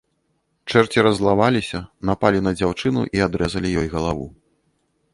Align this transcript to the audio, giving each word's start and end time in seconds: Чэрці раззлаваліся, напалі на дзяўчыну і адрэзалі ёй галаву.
Чэрці 0.71 1.03
раззлаваліся, 1.07 1.83
напалі 2.11 2.39
на 2.49 2.57
дзяўчыну 2.59 3.01
і 3.19 3.25
адрэзалі 3.29 3.77
ёй 3.83 3.87
галаву. 3.97 4.27